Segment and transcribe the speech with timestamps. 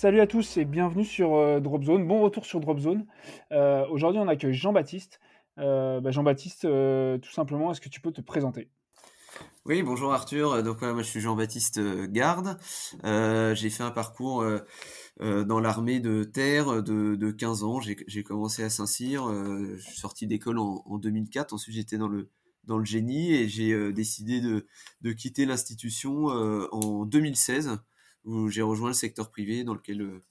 [0.00, 2.06] Salut à tous et bienvenue sur euh, Dropzone.
[2.06, 3.04] Bon retour sur Dropzone.
[3.50, 5.18] Euh, Aujourd'hui, on accueille Jean-Baptiste.
[5.58, 8.70] Euh, bah, Jean-Baptiste, tout simplement, est-ce que tu peux te présenter?
[9.64, 10.62] Oui, bonjour Arthur.
[10.62, 11.80] Donc voilà, moi je suis Jean-Baptiste
[12.12, 12.58] Garde.
[13.02, 14.46] J'ai fait un parcours
[15.18, 17.80] dans l'armée de terre de, de 15 ans.
[17.80, 19.26] J'ai commencé à Saint-Cyr.
[19.26, 21.54] je suis sorti d'école en, en 2004.
[21.54, 22.06] Ensuite, j'étais dans
[22.78, 26.26] le génie et j'ai décidé de, quitter l'institution
[26.70, 27.80] en 2016
[28.28, 30.22] où j'ai rejoint le secteur privé dans lequel euh,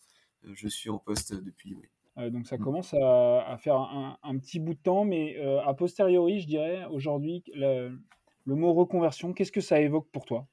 [0.43, 1.75] je suis en poste depuis.
[1.75, 1.87] oui.
[2.17, 2.63] Euh, Donc ça Mm.
[2.63, 6.47] commence à, à faire un, un petit bout de temps, mais euh, a posteriori, je
[6.47, 7.99] dirais, aujourd'hui, le,
[8.45, 10.47] le mot reconversion, qu'est-ce que ça évoque pour toi?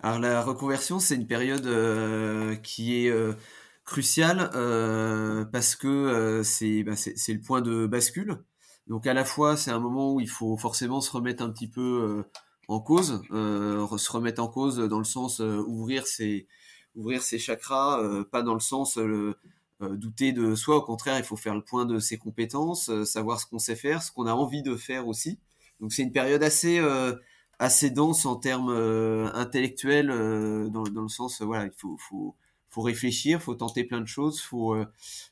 [0.00, 3.34] Alors la reconversion, c'est une période euh, qui est euh,
[3.84, 8.44] cruciale euh, parce que euh, c'est bah, c'est le point de bascule.
[8.86, 11.68] Donc à la fois, c'est un moment où il faut forcément se remettre un petit
[11.70, 11.80] peu
[12.26, 12.30] euh,
[12.68, 16.46] en cause, euh, se remettre en cause dans le sens euh, ouvrir ses
[16.94, 19.34] ouvrir ses chakras, euh, pas dans le sens euh,
[19.80, 20.76] douter de soi.
[20.76, 24.02] Au contraire, il faut faire le point de ses compétences, savoir ce qu'on sait faire,
[24.02, 25.38] ce qu'on a envie de faire aussi.
[25.80, 26.80] Donc c'est une période assez
[27.58, 28.70] assez dense en termes
[29.34, 30.08] intellectuels,
[30.70, 32.36] dans, dans le sens, voilà, il faut, faut,
[32.74, 34.84] faut réfléchir, faut tenter plein de choses, faut, euh,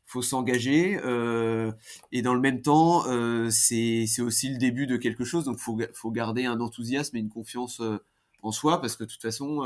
[0.06, 1.72] faut s'engager, euh,
[2.12, 5.58] et dans le même temps, euh, c'est, c'est aussi le début de quelque chose, donc
[5.58, 7.98] faut, faut garder un enthousiasme et une confiance euh,
[8.42, 9.62] en soi, parce que de toute façon,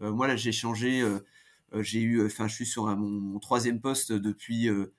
[0.00, 1.02] euh, moi là, j'ai changé,
[1.80, 4.68] j'ai eu, enfin, je suis sur un- mon, troisième poste depuis.
[4.68, 4.92] euh,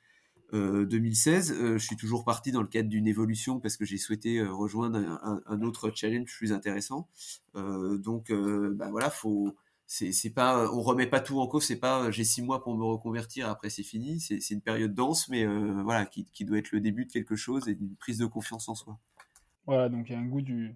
[0.53, 1.51] euh, 2016.
[1.51, 4.97] Euh, je suis toujours parti dans le cadre d'une évolution parce que j'ai souhaité rejoindre
[5.45, 7.07] un, autre challenge plus intéressant.
[7.55, 9.55] Donc, bah voilà, faut,
[9.89, 11.65] c'est, pas, on remet pas tout en cause.
[11.65, 14.19] C'est pas, euh, j'ai six mois pour me reconvertir, après c'est fini.
[14.19, 17.35] C'est, une période dense, mais euh, voilà, qui, qui doit être le début de quelque
[17.35, 18.99] chose et d'une prise de confiance en soi.
[19.65, 20.75] Voilà, donc il y a un goût du,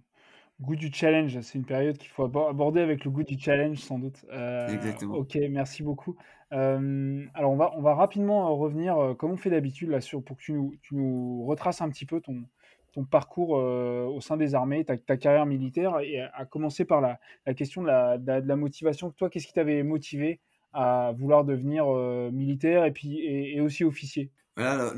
[0.61, 1.39] goût du challenge.
[1.41, 4.25] C'est une période qu'il faut abo- aborder avec le goût du challenge, sans doute.
[4.31, 5.15] Euh, Exactement.
[5.15, 6.15] ok, merci beaucoup.
[6.51, 10.01] Euh, alors, on va, on va rapidement euh, revenir, euh, comme on fait d'habitude, là,
[10.01, 12.45] sur, pour que tu nous, tu nous retraces un petit peu ton,
[12.93, 17.19] ton parcours euh, au sein des armées, ta, carrière militaire, et à, commencer par la,
[17.53, 19.11] question de la, motivation.
[19.11, 20.39] Toi, qu'est-ce qui t'avait motivé
[20.71, 24.31] à vouloir devenir euh, militaire et, puis, et, aussi officier?
[24.55, 24.93] Voilà,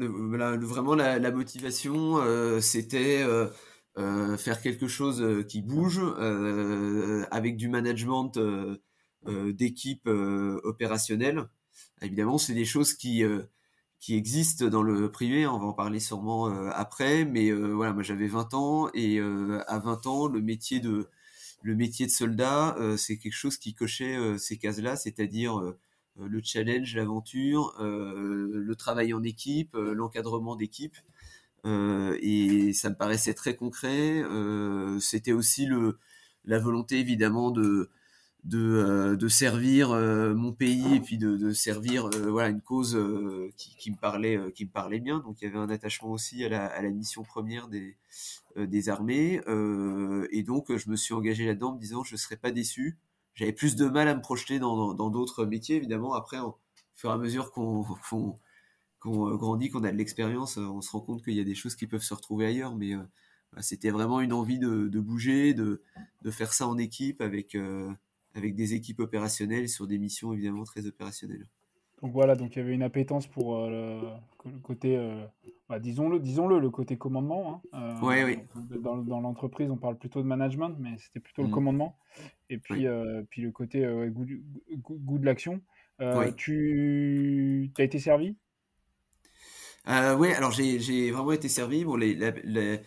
[0.57, 3.23] vraiment la, motivation, euh, c'était
[3.95, 6.01] faire quelque chose qui bouge
[7.31, 8.37] avec du management
[9.25, 11.45] d'équipe opérationnelle.
[12.01, 13.23] Évidemment, c'est des choses qui
[13.99, 15.47] qui existent dans le privé.
[15.47, 19.19] On va en parler sûrement euh, après, mais euh, voilà, moi j'avais 20 ans et
[19.19, 21.09] euh, à 20 ans, le métier de
[21.63, 25.73] le métier de soldat, c'est quelque chose qui cochait ces cases-là, c'est-à-dire
[26.15, 30.95] le challenge, l'aventure, le travail en équipe, l'encadrement d'équipe.
[31.65, 34.23] Et ça me paraissait très concret.
[34.99, 35.97] C'était aussi le,
[36.43, 37.89] la volonté évidemment de,
[38.45, 42.61] de, euh, de servir euh, mon pays et puis de, de servir euh, voilà, une
[42.61, 42.97] cause
[43.57, 45.19] qui, qui, me parlait, qui me parlait bien.
[45.19, 47.97] Donc il y avait un attachement aussi à la, à la mission première des,
[48.55, 49.41] des armées.
[50.31, 52.97] Et donc je me suis engagé là-dedans en me disant je serais pas déçu.
[53.33, 56.13] J'avais plus de mal à me projeter dans dans d'autres métiers, évidemment.
[56.13, 56.57] Après, au
[56.95, 57.83] fur et à mesure qu'on
[58.99, 61.75] qu'on grandit, qu'on a de l'expérience, on se rend compte qu'il y a des choses
[61.75, 62.75] qui peuvent se retrouver ailleurs.
[62.75, 63.03] Mais euh,
[63.51, 65.81] voilà, c'était vraiment une envie de, de bouger, de,
[66.23, 67.91] de faire ça en équipe avec, euh,
[68.35, 71.47] avec des équipes opérationnelles sur des missions évidemment très opérationnelles.
[72.01, 73.69] Donc voilà, donc il y avait une appétence pour euh,
[74.45, 75.25] le, le côté, euh,
[75.69, 77.63] bah, disons-le, disons-le, le côté commandement.
[77.73, 77.97] Hein.
[78.03, 78.39] Oui, Euh, oui.
[78.81, 81.53] Dans, dans l'entreprise, on parle plutôt de management, mais c'était plutôt le Mhm.
[81.53, 81.97] commandement.
[82.49, 83.25] Et puis, Oui.
[83.29, 84.43] puis le côté goût, du-
[84.77, 85.61] goût- goût de l'action.
[85.99, 86.35] Oui.
[86.35, 88.35] Tu as été servi?
[89.87, 91.85] Ouais, alors j'ai vraiment été servi.
[91.85, 92.77] Bon, les, la- la-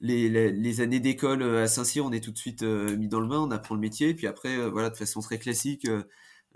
[0.00, 3.28] les, années d'école euh, à Saint-Cyr, on est tout de suite euh, mis dans le
[3.28, 4.14] bain, on apprend le métier.
[4.14, 5.86] Puis après, euh, voilà, de façon très classique,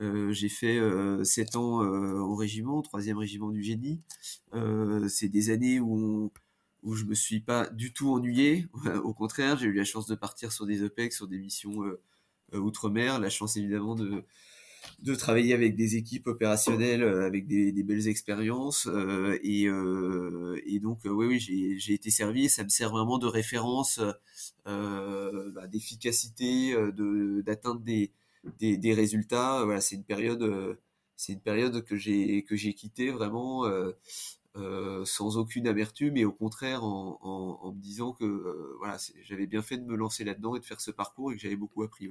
[0.00, 0.80] j'ai fait
[1.24, 4.00] 7 ans au régiment, troisième régiment du génie.
[5.08, 6.32] c'est des années où,
[6.82, 8.66] où je me suis pas du tout ennuyé.
[9.04, 11.82] Au contraire, j'ai eu la chance de partir sur des OPEX, sur des missions
[12.52, 13.20] outre-mer.
[13.20, 14.24] La chance évidemment de,
[15.02, 20.80] de travailler avec des équipes opérationnelles euh, avec des, belles expériences euh, et, euh, et,
[20.80, 21.40] donc oui oui
[21.78, 24.00] j'ai été servi ça me sert vraiment de référence
[24.64, 28.12] bah, d'efficacité de d'atteindre des,
[28.58, 30.42] des, résultats voilà c'est une période
[31.28, 33.64] une période que j'ai que j'ai quitté vraiment
[35.04, 39.76] sans aucune amertume et au contraire en, en, me disant que voilà j'avais bien fait
[39.76, 42.08] de me lancer là-dedans et de faire ce parcours et que j'avais beaucoup appris.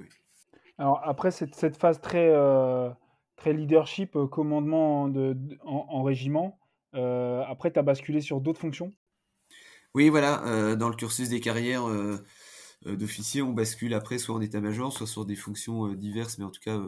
[0.78, 2.90] Alors après cette, phase très, euh,
[3.36, 6.58] très leadership, euh, commandement de, en, régiment,
[6.94, 8.92] euh, après tu as basculé sur d'autres fonctions?
[9.94, 11.84] Oui, voilà, dans le cursus des carrières
[12.84, 16.60] d'officier, on bascule après soit en état-major, soit sur des fonctions diverses, mais en tout
[16.60, 16.80] cas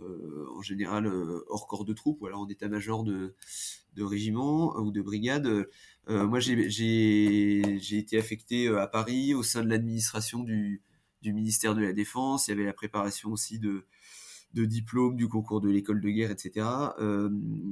[0.00, 1.06] en général
[1.46, 3.36] hors corps de troupe, voilà, en état-major de,
[3.94, 5.68] de régiment ou de brigade.
[6.08, 7.60] moi, j'ai
[7.96, 10.82] été affecté à Paris au sein de l'administration du,
[11.28, 13.84] du ministère de la Défense, il y avait la préparation aussi de,
[14.54, 16.66] de diplômes du concours de l'école de guerre, etc.
[17.00, 17.28] Euh,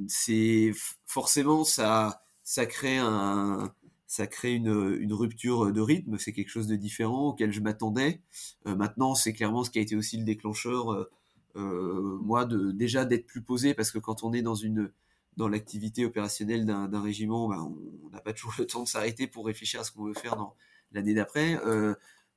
[0.07, 0.71] c'est
[1.07, 3.73] forcément ça, ça crée un,
[4.05, 6.19] ça crée une, rupture de rythme.
[6.19, 8.21] C'est quelque chose de différent auquel je m'attendais.
[8.67, 13.05] Euh, maintenant, c'est clairement ce qui a été aussi le déclencheur, euh moi, de déjà
[13.05, 14.91] d'être plus posé, parce que quand on est dans une
[15.37, 17.73] dans l'activité opérationnelle d'un régiment, ben,
[18.03, 20.35] on n'a pas toujours le temps de s'arrêter pour réfléchir à ce qu'on veut faire
[20.35, 20.55] dans
[20.91, 21.59] l'année d'après.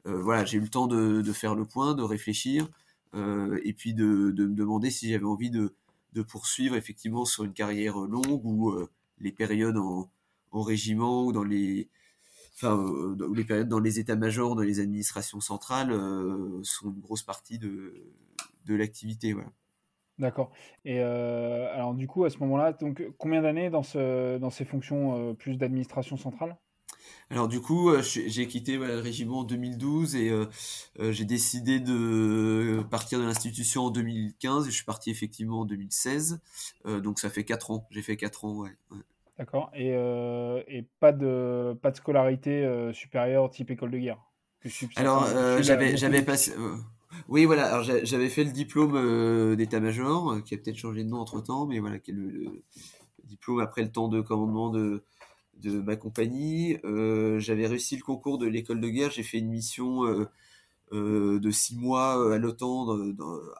[0.06, 2.68] Euh, voilà, j'ai eu le temps de, faire le point, de réfléchir,
[3.14, 5.74] euh, et puis de, me demander si j'avais envie de,
[6.28, 10.10] poursuivre effectivement sur une carrière longue ou euh, les périodes en,
[10.52, 11.88] régiment ou dans les
[12.56, 15.92] enfin les périodes dans les états-majors, dans les administrations centrales
[16.64, 17.94] sont une grosse partie de,
[18.68, 19.34] l'activité.
[20.18, 20.50] D'accord.
[20.84, 26.16] Et alors du coup, à ce moment-là, donc combien d'années dans ces fonctions plus d'administration
[26.16, 26.56] centrale?
[27.30, 30.46] Alors du coup, euh, j'ai quitté le régiment en 2012 et euh,
[30.98, 35.64] euh, j'ai décidé de partir de l'institution en 2015 et je suis parti effectivement en
[35.64, 36.40] 2016.
[37.02, 37.86] donc ça fait 4 ans.
[37.90, 38.70] J'ai fait 4 ans, ouais.
[39.38, 39.70] D'accord.
[39.74, 44.18] Et, et, pas, de, pas de scolarité supérieure type école de guerre
[44.96, 45.26] Alors
[45.62, 46.52] j'avais passé...
[47.28, 47.72] Oui, voilà.
[47.72, 51.78] Alors j'avais fait le diplôme d'état-major, qui a peut-être changé de nom entre temps, mais
[51.78, 52.62] voilà, qui est le,
[53.24, 55.04] diplôme après le temps de commandement de,
[55.60, 56.78] de ma compagnie.
[56.84, 59.10] Euh, j'avais réussi le concours de l'école de guerre.
[59.10, 60.28] J'ai fait une mission euh,
[60.92, 62.98] euh, de six mois à l'OTAN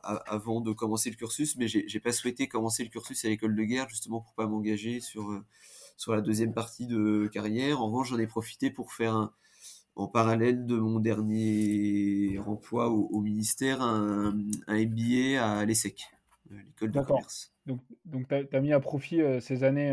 [0.03, 3.63] avant de commencer le cursus, mais j'ai pas souhaité commencer le cursus à l'école de
[3.63, 5.41] guerre justement pour pas m'engager sur
[5.97, 7.83] sur la deuxième partie de carrière.
[7.83, 9.31] En revanche, j'en ai profité pour faire
[9.95, 14.33] en parallèle de mon dernier emploi au, ministère un,
[14.67, 16.07] MBA à l'ESSEC,
[16.51, 17.53] l'école de commerce.
[17.67, 19.93] Donc, donc tu as, mis à profit ces années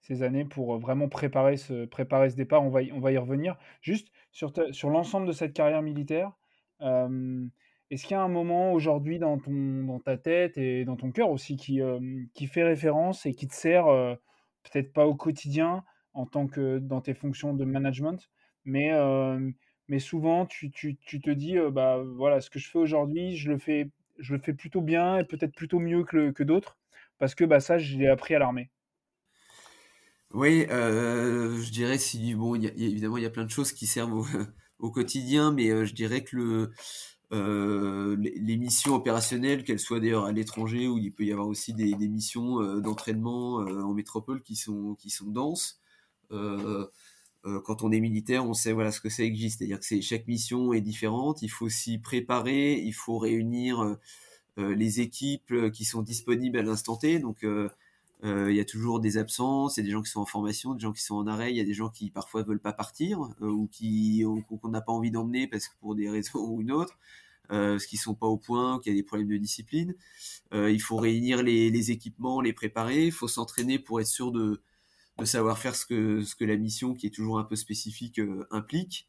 [0.00, 2.62] ces années pour vraiment préparer ce, préparer ce départ.
[2.64, 3.56] On va, y, on va y revenir.
[3.80, 6.32] Juste sur, sur l'ensemble de cette carrière militaire,
[6.80, 11.30] est-ce qu'il y a un moment aujourd'hui dans, dans ta tête et dans ton cœur
[11.30, 11.80] aussi qui,
[12.34, 13.86] qui fait référence et qui te sert,
[14.62, 18.30] peut-être pas au quotidien en tant que dans tes fonctions de management,
[18.64, 18.92] mais,
[19.88, 23.50] mais souvent tu, tu, tu, te dis, bah voilà, ce que je fais aujourd'hui, je
[23.50, 26.78] le fais, je le fais plutôt bien et peut-être plutôt mieux que, que d'autres,
[27.18, 28.70] parce que bah, ça, je l'ai appris à l'armée.
[30.32, 33.72] Oui, euh, je dirais si bon, y a, évidemment il y a plein de choses
[33.72, 34.26] qui servent au,
[34.78, 36.70] au quotidien, mais euh, je dirais que le
[37.32, 41.72] euh, les, missions opérationnelles, qu'elles soient d'ailleurs à l'étranger ou il peut y avoir aussi
[41.74, 45.80] des, des missions euh, d'entraînement euh, en métropole qui sont qui sont denses.
[47.64, 50.26] quand on est militaire, on sait voilà ce que ça existe, c'est-à-dire que c'est chaque
[50.26, 51.42] mission est différente.
[51.42, 53.96] Il faut s'y préparer, il faut réunir
[54.56, 57.18] les équipes qui sont disponibles à l'instant T.
[57.18, 57.68] Donc euh,
[58.22, 60.74] il y a toujours des absences, il y a des gens qui sont en formation,
[60.74, 62.72] des gens qui sont en arrêt, il y a des gens qui parfois veulent pas
[62.72, 66.60] partir euh, ou qui qu'on n'a pas envie d'emmener parce que pour des raisons ou
[66.60, 66.98] une autre,
[67.52, 69.94] euh, parce qu'ils sont pas au point, qu'il y a des problèmes de discipline.
[70.54, 74.62] Euh, il faut réunir les, équipements, les préparer, il faut s'entraîner pour être sûr de,
[75.18, 78.20] de savoir faire ce que ce que la mission qui est toujours un peu spécifique
[78.20, 79.08] euh, implique.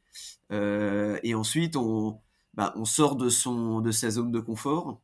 [0.51, 2.19] et ensuite on
[2.53, 5.01] bah, on sort de son de sa zone de confort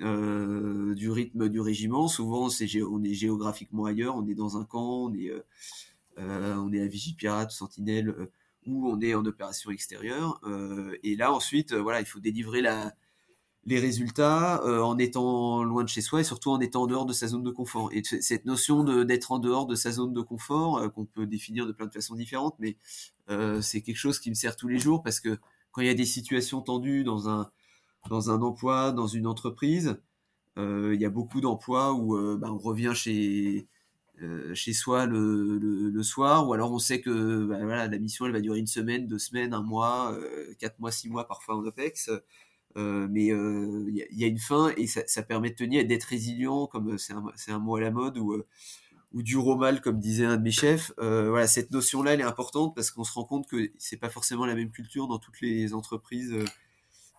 [0.00, 2.08] euh, du rythme du régiment.
[2.08, 5.40] Souvent, c'est on est géographiquement ailleurs, on est dans un camp, on est, euh,
[6.18, 8.14] euh on est à Vigipirate, Sentinelle,
[8.66, 10.40] ou on est en opération extérieure.
[11.02, 12.94] et là, ensuite, voilà, il faut délivrer la,
[13.64, 17.12] les résultats en étant loin de chez soi et surtout en étant en dehors de
[17.12, 17.90] sa zone de confort.
[17.92, 21.72] Et cette notion d'être en dehors de sa zone de confort, qu'on peut définir de
[21.72, 22.76] plein de façons différentes, mais
[23.62, 25.38] c'est quelque chose qui me sert tous les jours parce que
[25.70, 27.50] quand il y a des situations tendues dans un
[28.08, 30.00] dans un emploi, dans une entreprise,
[30.58, 33.68] il y a beaucoup d'emplois où bah, on revient chez
[34.54, 38.40] chez soi le, le, soir, ou alors on sait que bah, la mission elle va
[38.40, 40.18] durer une semaine, deux semaines, un mois,
[40.58, 42.10] quatre mois, six mois parfois en OPEX.
[42.76, 46.96] mais il y, a une fin et ça, permet de tenir et d'être résilient, comme
[46.96, 48.42] c'est un, un, mot à la mode, ou
[49.16, 50.92] ou du mal, comme disait un de mes chefs.
[50.98, 54.10] Euh, voilà, cette notion-là, elle est importante parce qu'on se rend compte que c'est pas
[54.10, 56.34] forcément la même culture dans toutes les entreprises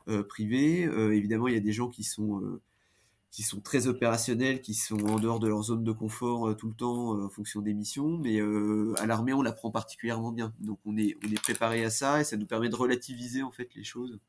[0.08, 0.84] euh, euh, privées.
[0.84, 2.42] évidemment, il y a des gens qui sont
[3.30, 6.74] qui sont très opérationnels, qui sont en dehors de leur zone de confort tout le
[6.74, 8.18] temps en fonction des missions.
[8.18, 8.40] Mais
[9.00, 10.54] à l'armée, on l'apprend particulièrement bien.
[10.60, 13.52] Donc, on est on est préparé à ça et ça nous permet de relativiser en
[13.52, 14.20] fait les choses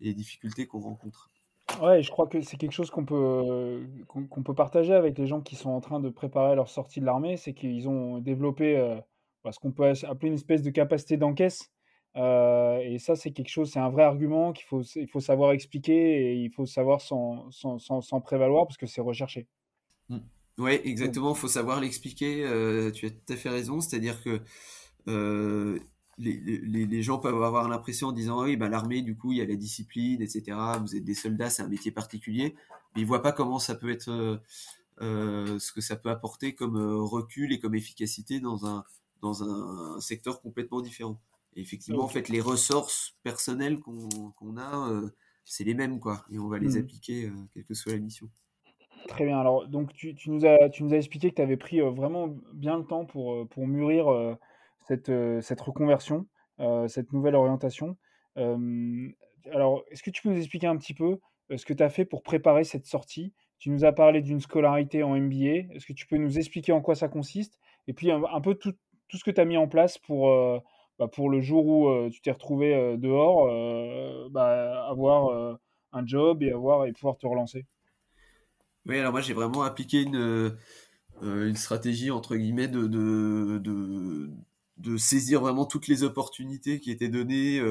[0.00, 1.30] et les difficultés qu'on rencontre.
[1.80, 3.86] Ouais, je crois que c'est quelque chose qu'on peut,
[4.44, 7.36] peut partager avec les gens qui sont en train de préparer leur sortie de l'armée,
[7.36, 8.96] c'est qu'ils ont développé, euh,
[9.44, 11.70] bah, ce qu'on peut appeler une espèce de capacité d'encaisse,
[12.16, 15.52] euh, et ça, c'est quelque chose c'est un vrai argument qu'il faut il faut savoir
[15.52, 19.46] expliquer et il faut savoir s'en prévaloir parce que c'est recherché.
[20.08, 20.18] Mmh.
[20.58, 24.40] Ouais, exactement, il faut savoir l'expliquer, euh, tu as tout à fait raison, c'est-à-dire que,
[26.20, 29.46] les, gens peuvent avoir l'impression en disant oui, bah, l'armée, du coup, il y a
[29.46, 30.56] la discipline, etc.
[30.80, 32.54] Vous êtes des soldats, c'est un métier particulier.
[32.94, 34.36] Mais ils voient pas comment ça peut être, euh,
[35.02, 38.84] euh, ce que ça peut apporter comme euh, recul et comme efficacité dans un,
[39.22, 41.20] dans un, secteur complètement différent.
[41.56, 45.02] Et effectivement, en fait, les ressources personnelles qu'on a,
[45.44, 46.24] c'est les mêmes, quoi.
[46.30, 46.80] Et on va les mmh.
[46.80, 48.28] appliquer, quelle que soit la mission.
[49.08, 49.40] Très bien.
[49.40, 52.28] Alors, donc, tu, tu, nous, as, tu nous as expliqué que tu avais pris vraiment
[52.52, 54.36] bien le temps pour, pour mûrir
[54.90, 56.26] cette, euh, cette reconversion,
[56.58, 57.96] euh, cette nouvelle orientation.
[58.36, 61.18] alors, est-ce que tu peux nous expliquer un petit peu
[61.50, 63.32] euh, ce que tu as fait pour préparer cette sortie?
[63.58, 65.74] Tu nous as parlé d'une scolarité en MBA.
[65.74, 67.58] Est-ce que tu peux nous expliquer en quoi ça consiste?
[67.86, 68.72] Et puis un, peu tout,
[69.08, 70.30] tout, ce que tu as mis en place pour,
[71.00, 73.48] bah, pour le jour où tu t'es retrouvé dehors,
[74.30, 75.58] bah, avoir
[75.92, 77.64] un job et, avoir, et pouvoir te relancer.
[78.84, 80.58] Oui, alors moi j'ai vraiment appliqué une,
[81.22, 84.30] une stratégie entre guillemets de, de,
[84.76, 87.62] de, saisir vraiment toutes les opportunités qui étaient données,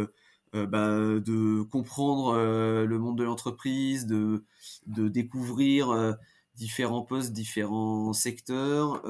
[0.53, 4.43] ben, de comprendre le monde de l'entreprise, de,
[4.87, 6.15] de découvrir
[6.55, 9.03] différents postes, différents secteurs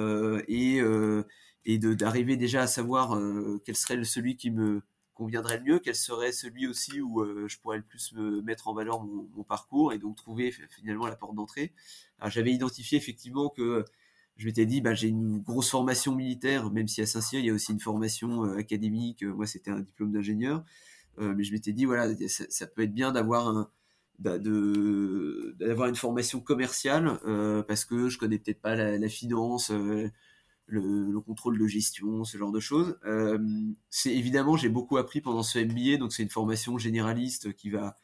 [0.50, 0.82] et,
[1.66, 3.20] et d'arriver déjà à savoir
[3.66, 4.82] quel serait celui qui me
[5.14, 8.74] conviendrait le mieux, quel serait celui aussi où je pourrais le plus me mettre en
[8.74, 11.74] valeur mon, parcours et donc trouver finalement la porte d'entrée.
[12.28, 13.86] J'avais identifié effectivement que
[14.40, 17.50] je m'étais dit, bah, j'ai une grosse formation militaire, même si à Saint-Cyr, il y
[17.50, 19.22] a aussi une formation euh, académique.
[19.22, 20.64] Euh, moi, c'était un diplôme d'ingénieur.
[21.20, 23.70] Euh, mais je m'étais dit, voilà, ça, peut être bien d'avoir un,
[24.20, 27.20] d'avoir une formation commerciale
[27.68, 29.72] parce que je connais peut-être pas la, finance,
[30.70, 32.98] le, contrôle de gestion, ce genre de choses.
[33.90, 37.98] c'est évidemment, j'ai beaucoup appris pendant ce MBA, donc c'est une formation généraliste qui va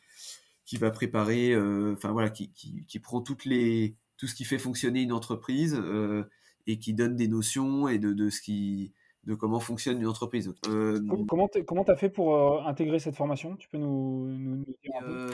[0.65, 1.55] qui va préparer,
[1.93, 6.23] enfin voilà, qui, qui, prend toutes les tout ce qui fait fonctionner une entreprise euh,
[6.67, 8.93] et qui donne des notions et de, de, ce qui
[9.25, 10.53] de comment fonctionne une entreprise.
[10.67, 13.55] Euh, comment tu as fait pour euh, intégrer cette formation?
[13.55, 15.29] Tu peux nous, nous, dire un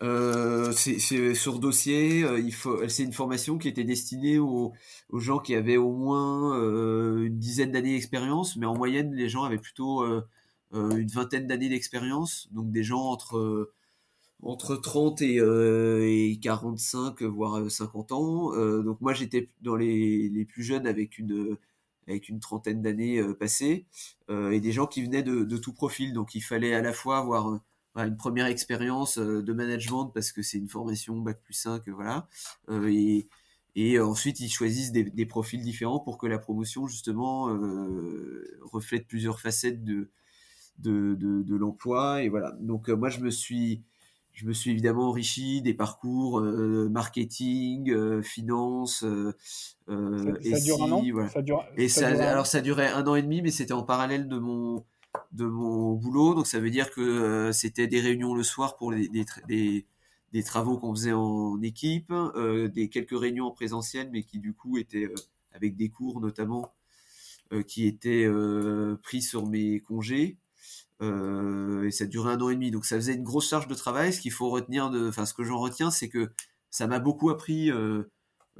[0.00, 0.72] peu?
[0.72, 2.24] C'est sur dossier.
[2.38, 2.86] il faut.
[2.88, 4.72] C'est une formation qui était destinée aux,
[5.10, 6.54] aux gens qui avaient au moins
[7.22, 10.04] une dizaine d'années d'expérience, mais en moyenne les gens avaient plutôt
[10.72, 13.70] une vingtaine d'années d'expérience, donc des gens entre
[14.42, 19.76] entre 30 et, euh, et 45 voire 50 euh, ans euh, donc moi j'étais dans
[19.76, 21.56] les, les, plus jeunes avec une
[22.08, 23.86] avec une trentaine d'années passées
[24.28, 27.60] et des gens qui venaient de, tout profil donc il fallait à la fois avoir
[27.96, 32.28] une première expérience de management parce que c'est une formation bac plus 5 voilà
[33.78, 39.38] et ensuite, ils choisissent des, profils différents pour que la promotion, justement, euh, reflète plusieurs
[39.38, 40.10] facettes de,
[40.78, 42.22] de, de, de l'emploi.
[42.22, 42.56] Et voilà.
[42.60, 43.84] Donc, moi, je me suis,
[44.36, 49.32] je me suis évidemment enrichi des parcours euh, marketing, euh, finance, euh,
[49.88, 51.28] ça, dure un an?
[51.30, 54.28] Ça dure, et ça, alors ça durait un an et demi, mais c'était en parallèle
[54.28, 54.84] de mon
[55.32, 59.08] de mon boulot, donc ça veut dire que c'était des réunions le soir pour les,
[59.08, 59.86] des,
[60.32, 62.12] des, travaux qu'on faisait en équipe,
[62.74, 65.08] des quelques réunions en présentiel, mais qui du coup étaient
[65.52, 66.74] avec des cours notamment
[67.66, 68.28] qui étaient
[69.02, 70.36] pris sur mes congés.
[71.02, 72.70] Euh, et ça durait un an et demi.
[72.70, 74.12] Donc ça faisait une grosse charge de travail.
[74.12, 76.30] Ce qu'il faut retenir, enfin ce que j'en retiens, c'est que
[76.70, 78.04] ça m'a beaucoup appris euh,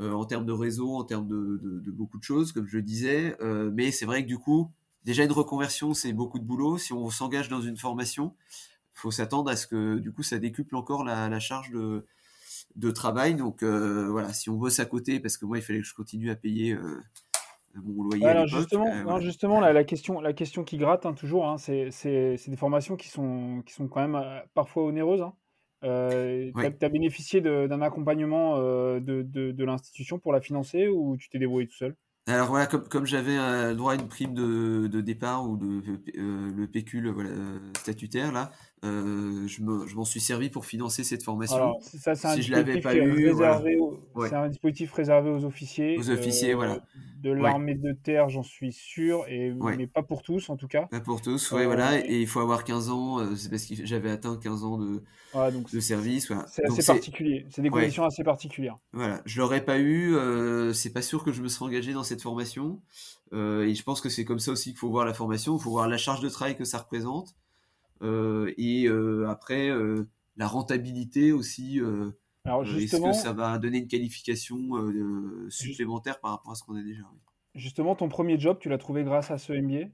[0.00, 3.36] euh, en termes de réseau, en termes de, beaucoup de choses, comme je le disais.
[3.72, 4.70] mais c'est vrai que du coup,
[5.04, 6.78] déjà une reconversion, c'est beaucoup de boulot.
[6.78, 8.34] Si on s'engage dans une formation,
[8.92, 13.34] faut s'attendre à ce que du coup ça décuple encore la, charge de travail.
[13.34, 16.30] Donc voilà, si on bosse à côté, parce que moi il fallait que je continue
[16.30, 16.76] à payer
[18.46, 21.90] justement, justement la, question, la question qui gratte hein, toujours, hein, c'est
[22.48, 25.22] des formations qui sont, qui sont quand même euh, parfois onéreuses.
[25.22, 25.34] Hein.
[25.84, 31.28] Euh, tu as, bénéficié d'un accompagnement de, de, de l'institution pour la financer ou tu
[31.28, 31.96] t'es débrouillé tout seul?
[32.28, 35.80] Alors voilà, comme, comme j'avais euh, droit à une prime de, de départ ou de
[36.18, 37.30] euh, le pécule voilà,
[37.78, 38.50] statutaire là,
[38.84, 41.56] euh, je m'en suis servi pour financer cette formation.
[41.56, 43.32] Alors, ça, si je l'avais pas eu,
[44.28, 45.98] c'est un dispositif réservé aux officiers.
[45.98, 46.80] Aux officiers, voilà.
[47.22, 50.82] De l'armée de terre, j'en suis sûr, et mais pas pour tous en tout cas.
[50.90, 51.98] Pas pour tous, ouais, voilà.
[52.06, 53.36] Et il faut avoir 15 ans.
[53.36, 55.02] c'est parce que j'avais atteint 15 ans de,
[55.72, 56.28] de service.
[56.28, 56.46] Voilà.
[56.48, 57.46] C'est assez particulier.
[57.50, 58.76] C'est des conditions assez particulières.
[58.92, 60.14] Voilà, je l'aurais pas eu.
[60.74, 62.80] c'est pas sûr que je me serais engagé dans cette formation.
[63.32, 65.56] et je pense que c'est comme ça aussi qu'il faut voir la formation.
[65.56, 67.45] Il faut voir la charge de travail que ça représente euh,
[68.02, 71.80] et euh, après, euh, la rentabilité aussi.
[72.44, 74.56] Alors justement, est-ce que ça va donner une qualification
[75.48, 77.02] supplémentaire par rapport à ce qu'on a déjà
[77.54, 79.88] Justement, ton premier job, tu l'as trouvé grâce à ce MBA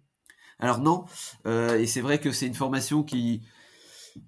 [0.59, 1.05] Alors non,
[1.47, 3.43] et c'est vrai que c'est une formation qui,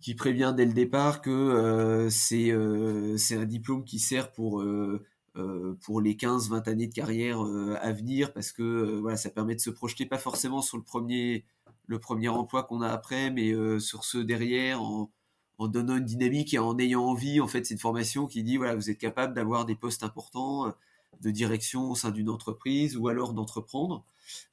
[0.01, 4.65] qui prévient dès le départ que c'est un diplôme qui sert pour,
[5.81, 9.71] pour les 15-20 années de carrière à venir, parce que voilà, ça permet de se
[9.71, 11.45] projeter pas forcément sur le premier,
[11.87, 15.11] le premier emploi qu'on a après, mais euh, sur ceux derrière, en,
[15.61, 18.75] donnant une dynamique et en ayant envie, en fait, c'est une formation qui dit, voilà,
[18.75, 20.71] vous êtes capable d'avoir des postes importants euh,
[21.21, 24.05] de direction au sein d'une entreprise ou alors d'entreprendre.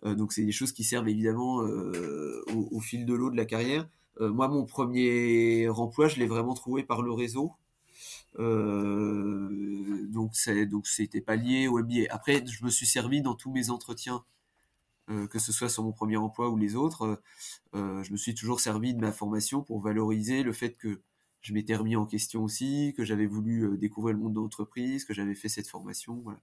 [0.06, 3.88] Euh, donc, c'est des choses qui servent évidemment au, fil de l'eau de la carrière.
[4.20, 7.54] moi, mon premier emploi, je l'ai vraiment trouvé par le réseau.
[8.38, 10.32] Donc,
[10.70, 12.08] donc, c'était pas lié au MBA.
[12.10, 14.24] Après, je me suis servi dans tous mes entretiens
[15.12, 17.16] euh, que ce soit sur mon premier emploi ou les autres, euh,
[17.76, 21.02] euh, je me suis toujours servi de ma formation pour valoriser le fait que
[21.42, 25.14] je m'étais remis en question aussi, que j'avais voulu découvrir le monde de l'entreprise, que
[25.14, 26.22] j'avais fait cette formation.
[26.24, 26.40] Voilà.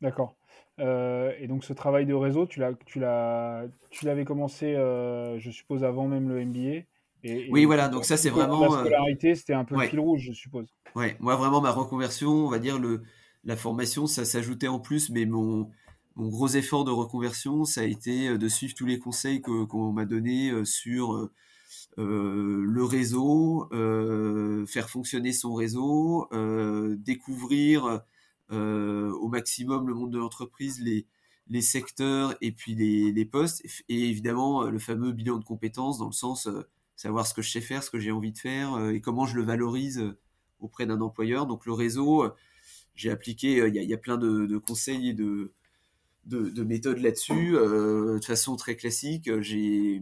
[0.00, 0.36] D'accord.
[0.78, 6.06] et donc ce travail de réseau, tu tu l'as, tu l'avais commencé, je suppose, avant
[6.06, 6.86] même le MBA.
[7.24, 7.88] Et, oui, voilà.
[7.88, 8.74] Donc ça, c'est vraiment.
[8.74, 10.66] La scolarité, c'était un peu le fil rouge, je suppose.
[10.94, 11.16] Ouais.
[11.20, 13.02] Moi, vraiment, ma reconversion, on va dire le,
[13.44, 15.70] la formation, ça s'ajoutait en plus, mais mon,
[16.16, 19.92] mon gros effort de reconversion, ça a été euh, de suivre tous les conseils qu'on
[19.92, 21.30] m'a donnés euh, sur euh,
[21.96, 23.68] le réseau,
[24.66, 26.28] faire fonctionner son réseau,
[26.96, 28.02] découvrir
[28.50, 31.06] au maximum le monde de l'entreprise, les,
[31.48, 36.06] les secteurs et puis les, les, postes, et évidemment le fameux bilan de compétences dans
[36.06, 36.48] le sens
[36.96, 39.36] savoir ce que je sais faire, ce que j'ai envie de faire et comment je
[39.36, 40.14] le valorise
[40.60, 41.46] auprès d'un employeur.
[41.46, 42.24] Donc le réseau,
[42.94, 45.52] j'ai appliqué, il y, a plein de, conseils et de
[46.26, 47.56] de, méthodes là-dessus.
[47.56, 50.00] Euh, de façon très classique, j'ai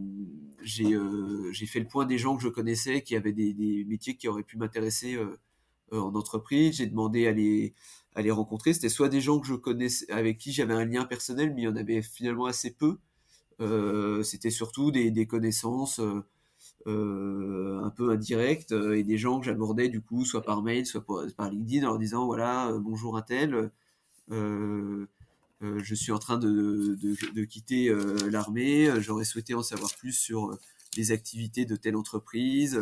[0.95, 4.43] euh, fait le point des gens que je connaissais qui avaient des, métiers qui auraient
[4.43, 5.37] pu m'intéresser euh,
[5.91, 6.77] en entreprise.
[6.77, 7.73] J'ai demandé à les,
[8.31, 8.73] rencontrer.
[8.73, 11.65] C'était soit des gens que je connaissais, avec qui j'avais un lien personnel, mais il
[11.65, 12.97] y en avait finalement assez peu.
[14.23, 16.01] C'était surtout des connaissances
[16.85, 21.05] un peu indirectes et des gens que j'abordais du coup soit par mail, soit
[21.37, 23.71] par, LinkedIn en leur disant voilà bonjour un tel.
[25.63, 26.97] Euh, je suis en train de,
[27.35, 30.57] de, quitter euh, l'armée, euh, j'aurais souhaité en savoir plus sur
[30.97, 32.81] les activités de telle entreprise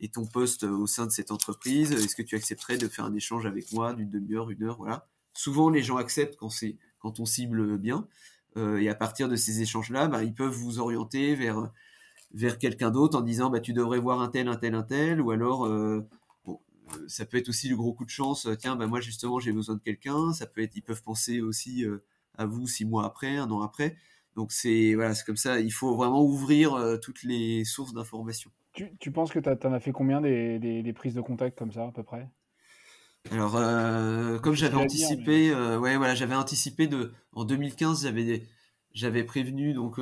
[0.00, 1.92] et ton poste au sein de cette entreprise.
[1.92, 5.06] Est-ce que tu accepterais de faire un échange avec moi d'une demi-heure, une heure, voilà.
[5.32, 6.50] Souvent, les gens acceptent quand
[6.98, 8.08] quand on cible bien.
[8.56, 11.70] et à partir de ces échanges-là, bah, ils peuvent vous orienter vers
[12.36, 15.20] vers quelqu'un d'autre en disant bah tu devrais voir un tel, un tel, un tel,
[15.22, 16.06] ou alors euh,
[17.08, 18.46] ça peut être aussi le gros coup de chance.
[18.46, 20.32] Euh, tiens, bah moi justement j'ai besoin de quelqu'un.
[20.34, 22.04] Ça peut être, ils peuvent penser aussi euh,
[22.36, 23.96] à vous six mois après, un an après.
[24.36, 25.60] Donc c'est voilà, c'est comme ça.
[25.60, 28.50] Il faut vraiment ouvrir toutes les sources d'informations.
[28.74, 31.72] Tu, tu, penses que tu en as fait combien des, des, prises de contact comme
[31.72, 32.28] ça à peu près?
[33.30, 33.52] Alors
[34.42, 38.46] comme j'avais anticipé, ouais voilà, j'avais anticipé de en 2015 j'avais
[38.92, 39.98] j'avais prévenu donc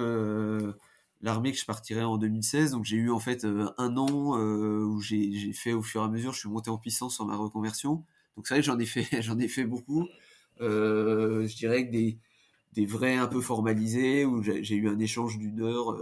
[1.25, 2.73] l'armée que je partirais en 2016.
[2.73, 6.05] Donc j'ai eu en fait euh, un an euh, où j'ai fait au fur et
[6.05, 8.05] à mesure, je suis monté en puissance sur ma reconversion.
[8.37, 10.07] Donc c'est vrai que j'en ai fait, j'en ai fait beaucoup.
[10.61, 15.63] Euh, je dirais que des, vrais un peu formalisés où j'ai eu un échange d'une
[15.63, 15.99] heure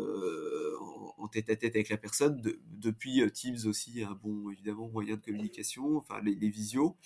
[1.18, 2.42] en, tête à tête avec la personne.
[2.72, 6.96] depuis Teams aussi, un bon évidemment moyen de communication, enfin les, les visios.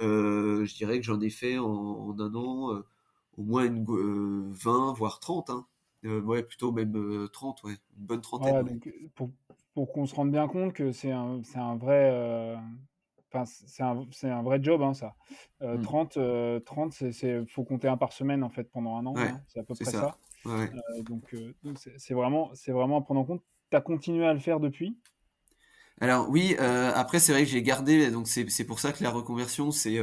[0.00, 2.82] je dirais que j'en ai fait en, un an
[3.36, 3.84] au moins une,
[4.52, 5.50] 20 voire 30.
[5.50, 5.66] Hein.
[6.04, 8.64] Euh, ouais, plutôt même 30, euh, ouais, une bonne trentaine.
[8.64, 9.30] donc, pour,
[9.74, 12.10] pour qu'on se rende bien compte que c'est un, c'est un vrai.
[12.12, 12.56] Euh,
[13.44, 15.14] c'est un, c'est un vrai job, hein, ça.
[15.82, 16.18] 30,
[16.64, 19.14] 30 c'est, faut compter un par semaine, en fait, pendant un an.
[19.16, 20.16] Hein, c'est à peu près ça.
[21.02, 21.36] donc,
[21.76, 23.42] c'est, vraiment, c'est vraiment à prendre en compte.
[23.70, 24.96] Tu as continué à le faire depuis?
[26.00, 28.10] Alors, oui, après, c'est vrai que j'ai gardé.
[28.10, 29.96] Donc, c'est, c'est pour ça que la reconversion, c'est.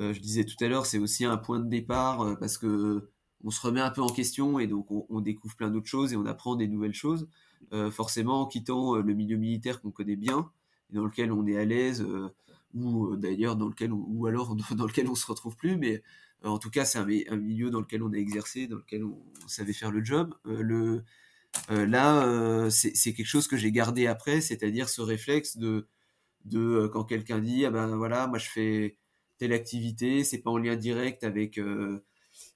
[0.00, 3.12] je disais tout à l'heure, c'est aussi un point de départ parce que
[3.44, 6.16] on se remet un peu en question et donc on, découvre plein d'autres choses et
[6.16, 7.28] on apprend des nouvelles choses.
[7.72, 10.50] Euh, forcément, en quittant euh, le milieu militaire qu'on connaît bien,
[10.90, 12.04] dans lequel on est à l'aise,
[12.74, 16.02] ou d'ailleurs dans lequel on, ou alors dans lequel on se retrouve plus, mais
[16.42, 19.72] en tout cas c'est un, milieu dans lequel on a exercé, dans lequel on, savait
[19.72, 20.34] faire le job.
[20.44, 21.04] le
[21.68, 25.86] là, c'est quelque chose que j'ai gardé après, c'est-à-dire ce réflexe de,
[26.44, 28.98] de quand quelqu'un dit, ah ben voilà, moi je fais
[29.38, 31.58] telle activité, c'est pas en lien direct avec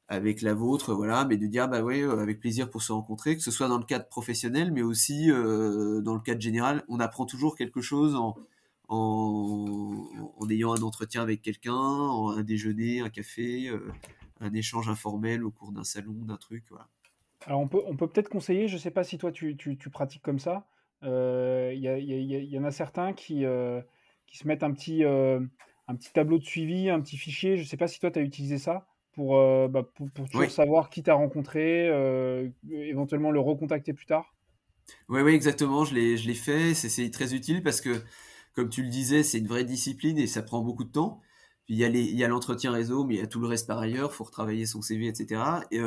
[0.08, 3.42] avec la vôtre, voilà, mais de dire bah ouais, avec plaisir pour se rencontrer, que
[3.42, 7.56] ce soit dans le cadre professionnel, mais aussi dans le cadre général, on apprend toujours
[7.56, 8.34] quelque chose en,
[8.88, 13.70] en, ayant un entretien avec quelqu'un, un déjeuner, un café,
[14.40, 16.64] un échange informel au cours d'un salon, d'un truc.
[17.46, 20.22] Alors on peut on peut peut-être conseiller, je sais pas si toi tu, tu, pratiques
[20.22, 20.66] comme ça.
[21.02, 23.44] Il y, y, y, en a certains qui,
[24.26, 27.58] qui se mettent un petit, un petit tableau de suivi, un petit fichier.
[27.58, 28.86] Je sais pas si toi tu as utilisé ça
[29.18, 31.88] pour, bah, pour, toujours savoir qui t'a rencontré,
[32.70, 34.34] éventuellement le recontacter plus tard.
[35.08, 35.84] Oui, oui, exactement.
[35.84, 36.74] Je l'ai fait.
[36.74, 38.02] C'est très utile parce que,
[38.54, 41.20] comme tu le disais, c'est une vraie discipline et ça prend beaucoup de temps.
[41.64, 44.10] Puis il y a l'entretien réseau, mais il y a tout le reste par ailleurs.
[44.12, 45.42] Il faut retravailler son CV, etc.
[45.70, 45.80] Et,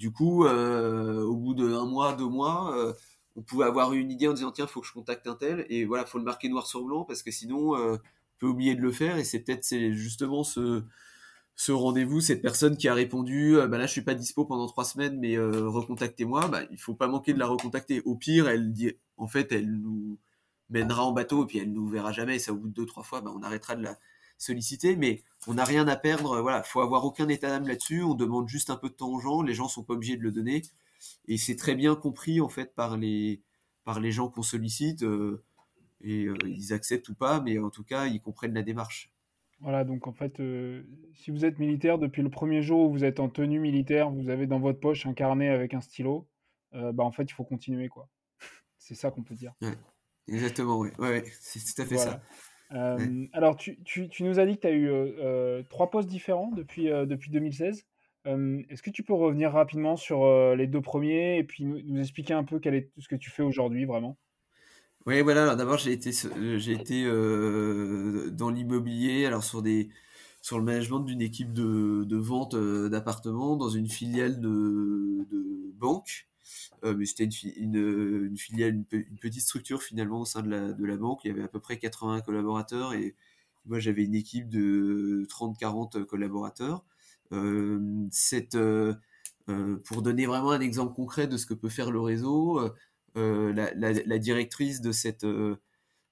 [0.00, 2.94] du coup, euh, au bout d'un mois, deux mois, euh,
[3.36, 5.66] on pouvait avoir une idée en disant tiens, il faut que je contacte un tel.
[5.68, 8.74] Et voilà, faut le marquer noir sur blanc parce que sinon, euh, on peut oublier
[8.74, 9.18] de le faire.
[9.18, 10.84] Et c'est peut-être justement ce,
[11.60, 14.86] ce rendez-vous, cette personne qui a répondu bah là, je suis pas dispo pendant trois
[14.86, 16.48] semaines, mais recontactez-moi.
[16.48, 18.00] Bah, il faut pas manquer de la recontacter.
[18.06, 20.18] Au pire, elle dit en fait, elle nous
[20.70, 22.38] mènera en bateau et puis elle nous verra jamais.
[22.38, 23.98] Ça, au bout de deux, trois fois, bah, on arrêtera de la
[24.38, 26.40] solliciter, mais on n'a rien à perdre.
[26.40, 28.02] Voilà, faut avoir aucun état d'âme là-dessus.
[28.04, 29.42] On demande juste un peu de temps aux gens.
[29.42, 30.62] Les gens sont pas obligés de le donner,
[31.28, 33.42] et c'est très bien compris en fait par les
[33.84, 35.02] gens qu'on sollicite.
[35.02, 35.44] Euh,
[36.00, 39.12] et euh, ils acceptent ou pas, mais en tout cas, ils comprennent la démarche.
[39.60, 40.82] Voilà, donc en fait, euh,
[41.14, 44.30] si vous êtes militaire, depuis le premier jour où vous êtes en tenue militaire, vous
[44.30, 46.26] avez dans votre poche un carnet avec un stylo,
[46.72, 48.08] bah en fait, il faut continuer, quoi.
[48.78, 49.52] c'est ça qu'on peut dire.
[50.28, 50.90] exactement, oui.
[50.98, 52.22] Ouais, c'est tout à fait ça.
[52.72, 53.78] Euh, alors, tu,
[54.20, 57.84] nous as dit que tu as eu euh, euh, trois postes différents depuis, depuis 2016.
[58.26, 62.44] Est-ce que tu peux revenir rapidement sur les deux premiers et puis nous, expliquer un
[62.44, 64.18] peu quel est ce que tu fais aujourd'hui vraiment?
[65.06, 65.54] Oui, voilà.
[65.56, 66.12] D'abord, j'ai été,
[66.58, 69.88] j'ai été dans l'immobilier, alors sur des
[70.42, 76.28] sur le management d'une équipe de, de vente d'appartements dans une filiale de, de banque.
[76.84, 80.96] Euh, mais c'était une, filiale, une, petite structure finalement au sein de la, de la
[80.96, 81.20] banque.
[81.24, 83.14] Il y avait à peu près 80 collaborateurs et
[83.66, 86.84] moi j'avais une équipe de 30-40 collaborateurs.
[87.32, 88.94] Euh, cette, euh,
[89.84, 92.60] pour donner vraiment un exemple concret de ce que peut faire le réseau,
[93.16, 95.24] la, la, directrice de cette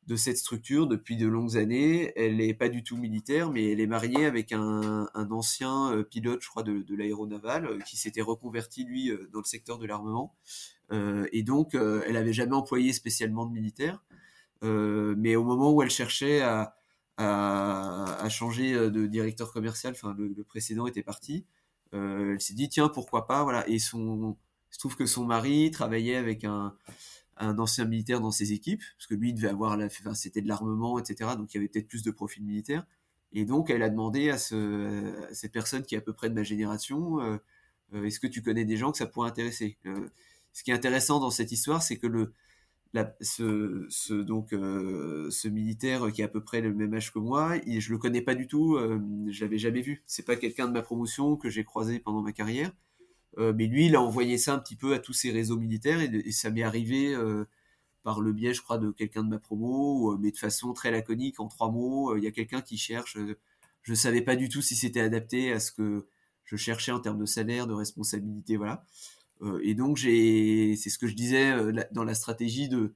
[0.08, 2.12] de cette structure depuis de longues années.
[2.16, 6.40] Elle n'est pas du tout militaire, mais elle est mariée avec un, ancien euh, pilote,
[6.42, 9.86] je crois, de, de l'aéronaval, euh, qui s'était reconverti, lui, euh, dans le secteur de
[9.86, 10.34] l'armement.
[11.32, 14.02] et donc, elle n'avait jamais employé spécialement de militaire.
[14.62, 16.74] mais au moment où elle cherchait à,
[18.30, 21.44] changer de directeur commercial, enfin, le, le précédent était parti,
[21.92, 23.68] elle s'est dit, tiens, pourquoi pas, voilà.
[23.68, 24.38] Et son,
[24.70, 26.74] il se trouve que son mari travaillait avec un,
[27.36, 31.36] ancien militaire dans ses équipes, parce que lui devait avoir, la, c'était de l'armement, etc.
[31.36, 32.84] Donc il y avait peut-être plus de profils militaires.
[33.32, 36.34] Et donc elle a demandé à, ce, cette personne qui est à peu près de
[36.34, 37.36] ma génération, euh,
[37.94, 39.78] euh, est-ce que tu connais des gens que ça pourrait intéresser?
[39.86, 40.08] Euh,
[40.52, 42.32] Ce qui est intéressant dans cette histoire, c'est que le,
[43.20, 47.80] ce, donc ce militaire qui est à peu près le même âge que moi, il,
[47.80, 48.78] je le connais pas du tout,
[49.28, 50.02] je l'avais jamais vu.
[50.06, 52.72] C'est pas quelqu'un de ma promotion que j'ai croisé pendant ma carrière.
[53.36, 56.00] Euh, mais lui, il a envoyé ça un petit peu à tous ses réseaux militaires
[56.00, 57.44] et, ça m'est arrivé euh,
[58.02, 60.90] par le biais, je crois, de quelqu'un de ma promo, euh, mais de façon très
[60.90, 62.16] laconique, en trois mots.
[62.16, 63.16] Il y a quelqu'un qui cherche.
[63.82, 66.08] je ne savais pas du tout si c'était adapté à ce que
[66.44, 68.84] je cherchais en termes de salaire, de responsabilité, voilà.
[69.62, 71.52] et donc j'ai, c'est ce que je disais
[71.92, 72.94] dans la stratégie de,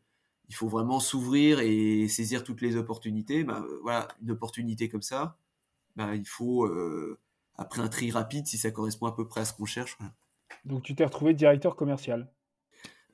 [0.48, 3.44] il faut vraiment s'ouvrir et saisir toutes les opportunités.
[3.44, 5.36] Bah, voilà, une opportunité comme ça,
[5.96, 6.66] bah, il faut
[7.56, 9.98] après un tri rapide si ça correspond à peu près à ce qu'on cherche.
[10.64, 12.30] Donc tu t'es retrouvé directeur commercial.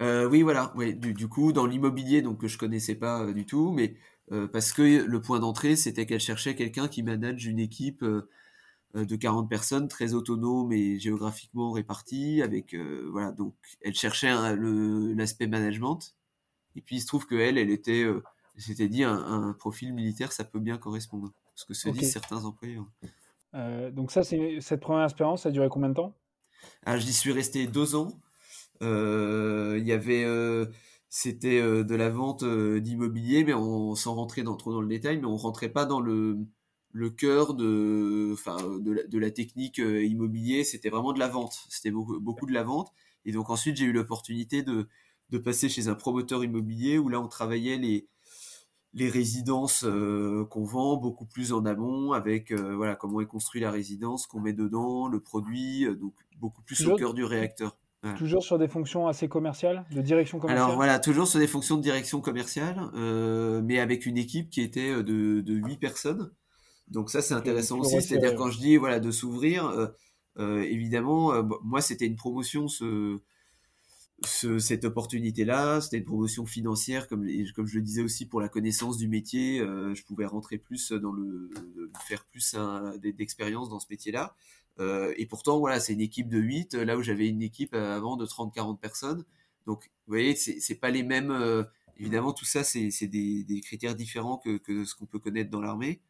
[0.00, 0.72] Euh, oui, voilà.
[0.76, 3.96] Oui, du, coup, dans l'immobilier, donc que je connaissais pas euh, du tout, mais
[4.32, 8.04] euh, parce que le point d'entrée, c'était qu'elle cherchait quelqu'un qui manage une équipe
[8.94, 12.74] de 40 personnes, très autonome et géographiquement répartie, avec
[13.11, 13.32] voilà.
[13.32, 16.14] Donc, elle cherchait l'aspect management.
[16.76, 18.06] Et puis, il se trouve que elle, elle était,
[18.56, 22.78] s'était dit, un, profil militaire, ça peut bien correspondre, ce que se disent certains employés.
[23.92, 26.14] donc ça, c'est cette première expérience, ça a duré combien de temps?
[26.97, 28.21] J'y suis resté deux ans.
[28.83, 30.66] Euh, il y avait, euh,
[31.09, 35.18] c'était euh, de la vente d'immobilier, mais on, sans rentrer dans, trop dans le détail,
[35.18, 36.47] mais on rentrait pas dans le,
[37.16, 40.64] cœur de, enfin, de, la, technique immobilier.
[40.64, 41.66] C'était vraiment de la vente.
[41.68, 42.92] C'était beaucoup, beaucoup de la vente.
[43.25, 44.88] Et donc ensuite, j'ai eu l'opportunité de,
[45.31, 48.09] de passer chez un promoteur immobilier où là, on travaillait les,
[48.94, 49.85] les résidences
[50.51, 54.53] qu'on vend beaucoup plus en amont avec voilà comment est construit la résidence, qu'on met
[54.55, 57.77] dedans, le produit, donc beaucoup plus au cœur du réacteur.
[58.16, 60.64] Toujours sur des fonctions assez commerciales, de direction commerciale?
[60.64, 64.61] Alors voilà, toujours sur des fonctions de direction commerciale, euh, mais avec une équipe qui
[64.61, 66.31] était euh, de, de 8 personnes.
[66.87, 68.01] Donc ça, c'est intéressant aussi.
[68.01, 69.68] C'est-à-dire quand je dis voilà de s'ouvrir,
[70.38, 71.33] euh, évidemment,
[71.64, 73.18] moi, c'était une promotion, ce,
[74.24, 75.81] ce cette opportunité-là.
[75.81, 79.59] C'était une promotion financière, comme, comme je le disais aussi, pour la connaissance du métier.
[79.59, 81.50] je pouvais rentrer plus dans le...
[82.07, 82.57] faire plus
[83.00, 84.35] d'expérience dans ce métier-là.
[84.81, 87.96] Euh, et pourtant, voilà, c'est une équipe de 8, là où j'avais une équipe euh,
[87.96, 89.24] avant de 30-40 personnes.
[89.66, 91.31] Donc, vous voyez, c'est pas les mêmes.
[91.31, 91.64] Euh,
[91.98, 95.61] évidemment, tout ça, c'est des, des, critères différents que, que ce qu'on peut connaître dans
[95.61, 96.00] l'armée.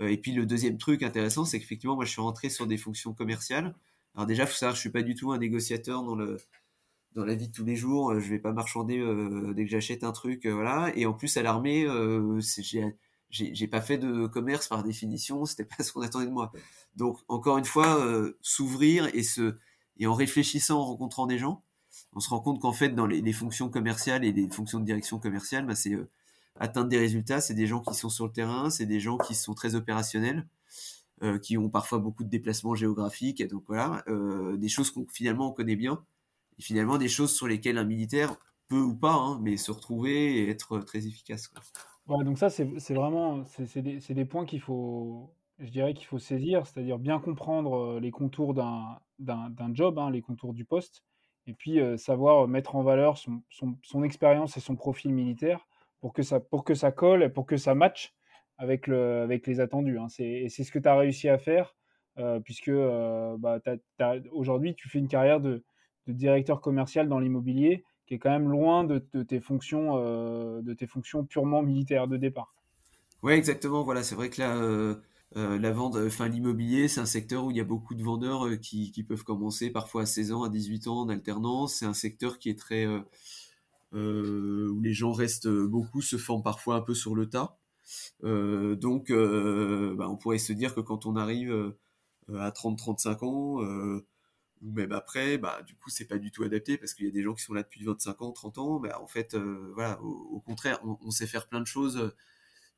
[0.00, 3.14] et puis, le deuxième truc intéressant, c'est qu'effectivement, moi, je suis rentré sur des fonctions
[3.14, 3.74] commerciales.
[4.14, 6.38] Alors, déjà, il faut savoir, je suis pas du tout un négociateur dans le
[7.18, 8.18] dans la vie de tous les jours.
[8.18, 8.98] Je vais pas marchander
[9.54, 10.92] dès que j'achète un truc, voilà.
[10.94, 11.86] Et en plus, à l'armée,
[13.30, 16.52] j'ai pas fait de commerce par définition, c'était pas ce qu'on attendait de moi.
[16.96, 19.10] Donc encore une fois, euh, s'ouvrir
[19.98, 21.62] et en réfléchissant, en rencontrant des gens,
[22.12, 25.18] on se rend compte qu'en fait dans les, fonctions commerciales et les fonctions de direction
[25.18, 26.08] commerciale, bah, c'est euh,
[26.56, 29.34] atteindre des résultats, c'est des gens qui sont sur le terrain, c'est des gens qui
[29.34, 30.46] sont très opérationnels,
[31.22, 35.50] euh, qui ont parfois beaucoup de déplacements géographiques, donc voilà, euh, des choses qu'on finalement
[35.50, 36.04] on connaît bien,
[36.58, 38.36] et finalement des choses sur lesquelles un militaire
[38.68, 41.48] peut ou pas, hein, mais se retrouver et être très efficace.
[41.48, 41.62] Quoi
[42.24, 46.98] donc ça, c'est vraiment, c'est des, points qu'il faut, je dirais qu'il faut saisir, c'est-à-dire
[46.98, 51.04] bien comprendre les contours d'un job, hein, les contours du poste,
[51.46, 55.66] et puis savoir mettre en valeur son, son, expérience et son profil militaire
[56.00, 58.14] pour que ça, pour que ça colle et pour que ça matche
[58.56, 59.98] avec, le, avec les attendus.
[59.98, 60.06] Hein.
[60.18, 61.76] Et c'est ce que tu as réussi à faire,
[62.42, 63.60] puisque bah,
[64.32, 65.62] aujourd'hui, tu fais une carrière de,
[66.08, 70.72] de directeur commercial dans l'immobilier qui est quand même loin de, tes fonctions, euh, de
[70.72, 72.54] tes fonctions purement militaires de départ.
[73.22, 73.82] Oui, exactement.
[73.82, 74.94] Voilà, c'est vrai que là, euh,
[75.36, 78.48] euh, la vente, enfin l'immobilier, c'est un secteur où il y a beaucoup de vendeurs
[78.60, 81.74] qui, peuvent commencer parfois à 16 ans, à 18 ans en alternance.
[81.74, 82.86] C'est un secteur qui est très
[83.92, 87.58] où les gens restent beaucoup, se forment parfois un peu sur le tas.
[88.22, 91.74] donc, bah, on pourrait se dire que quand on arrive
[92.34, 94.00] à 30-35 ans,
[94.62, 97.12] ou même après, bah, du coup, c'est pas du tout adapté parce qu'il y a
[97.12, 98.80] des gens qui sont là depuis 25 ans, 30 ans.
[98.80, 102.12] mais en fait, euh, voilà, au, contraire, on, sait faire plein de choses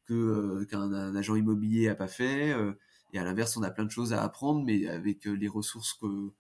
[0.07, 2.53] que euh, qu'un agent immobilier a pas fait.
[2.53, 2.73] Euh,
[3.13, 6.31] et à l'inverse, on a plein de choses à apprendre, mais avec les ressources que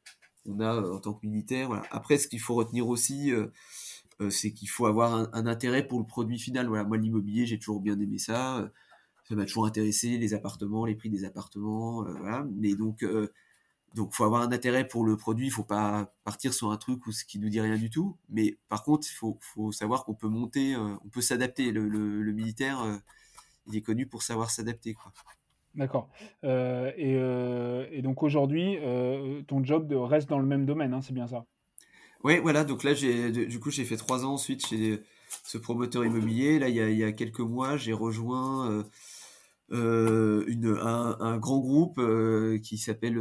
[0.47, 1.69] on a en tant que militaire.
[1.69, 1.83] Voilà.
[1.91, 3.33] Après, ce qu'il faut retenir aussi,
[4.31, 6.69] c'est qu'il faut avoir un, un, intérêt pour le produit final.
[6.69, 8.71] Voilà, moi, l'immobilier, j'ai toujours bien aimé ça.
[9.29, 12.47] Ça m'a toujours intéressé, les appartements, les prix des appartements, voilà.
[12.57, 13.05] Mais donc
[13.95, 15.47] donc, faut avoir un intérêt pour le produit.
[15.47, 18.17] Il faut pas partir sur un truc où ce qui nous dit rien du tout.
[18.29, 21.73] Mais par contre, il faut, faut, savoir qu'on peut monter, euh, on peut s'adapter.
[21.73, 22.97] Le, le, militaire, euh,
[23.67, 24.97] il est connu pour savoir s'adapter.
[25.75, 26.09] D'accord.
[26.45, 28.79] Euh, et, et, donc aujourd'hui,
[29.49, 31.45] ton job reste dans le même domaine, hein, c'est bien ça?
[32.23, 32.65] Oui, voilà.
[32.65, 35.03] Donc là, j'ai, du coup, j'ai fait trois ans ensuite chez
[35.45, 36.61] ce promoteur immobilier.
[36.61, 38.85] Là, il y a, il y a quelques mois, j'ai rejoint
[39.73, 43.17] euh, une, un, un, grand groupe euh, qui s'appelle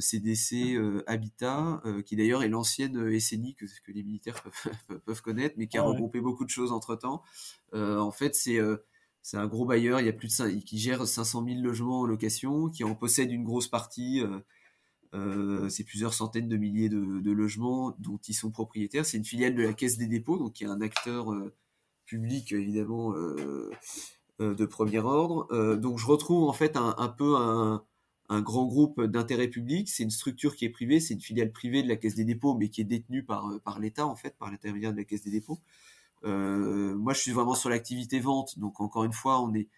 [0.00, 4.40] CDC euh, Habitat, qui d'ailleurs est l'ancienne SNI que, que, les militaires
[4.88, 7.22] peuvent, peuvent, connaître, mais qui a ah regroupé beaucoup de choses entre temps.
[7.72, 8.60] en fait, c'est
[9.22, 12.00] c'est un gros bailleur, il y a plus de 5, qui gère 500 000 logements
[12.00, 14.22] en location, qui en possède une grosse partie.
[15.12, 19.04] C'est plusieurs centaines de milliers de, de, logements dont ils sont propriétaires.
[19.04, 21.34] C'est une filiale de la Caisse des dépôts, donc qui est un acteur
[22.06, 23.12] public évidemment
[24.40, 25.46] de premier ordre.
[25.50, 27.82] Euh, donc je retrouve en fait un, peu un,
[28.40, 29.88] grand groupe d'intérêt public.
[29.88, 32.54] C'est une structure qui est privée, c'est une filiale privée de la Caisse des dépôts,
[32.54, 35.30] mais qui est détenue par, par l'État en fait, par l'intermédiaire de la Caisse des
[35.30, 35.60] dépôts.
[36.24, 39.68] Euh, moi, je suis vraiment sur l'activité vente, donc encore une fois, on est,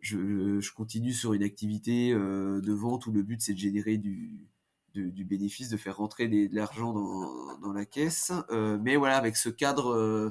[0.00, 4.48] je, continue sur une activité de vente où le but c'est de générer du,
[4.94, 6.92] bénéfice, de faire rentrer de l'argent
[7.60, 8.32] dans, la caisse.
[8.80, 10.30] mais voilà, avec ce cadre euh,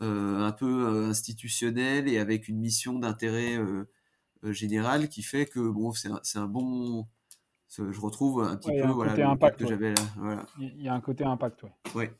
[0.00, 3.84] un peu euh, institutionnel et avec une mission d'intérêt euh,
[4.52, 7.06] général qui fait que bon, c'est un, un, bon.
[7.68, 10.02] Je retrouve un petit peu voilà, impact, que j'avais là.
[10.16, 10.46] Voilà.
[10.58, 11.72] Il y a un côté impact, ouais.
[11.94, 12.12] Ouais.